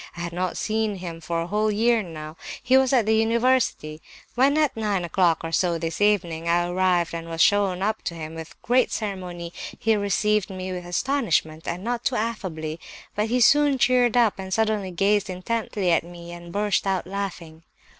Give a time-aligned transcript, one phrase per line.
[0.17, 4.01] I had not seen him for a whole year now; he was at the university.
[4.33, 8.15] When, at nine o'clock, or so, this evening, I arrived and was shown up to
[8.15, 12.79] him with great ceremony, he first received me with astonishment, and not too affably,
[13.13, 17.61] but he soon cheered up, and suddenly gazed intently at me and burst out laughing.